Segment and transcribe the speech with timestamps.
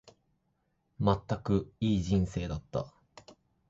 [0.97, 2.91] まったく、いい人生だった。